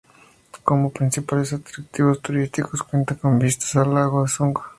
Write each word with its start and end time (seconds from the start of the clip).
Como 0.63 0.89
principales 0.91 1.53
atractivos 1.53 2.23
turísticos 2.23 2.81
cuenta 2.81 3.13
con 3.15 3.37
vistas 3.37 3.75
al 3.75 3.93
lago 3.93 4.23
de 4.23 4.29
Zug. 4.29 4.59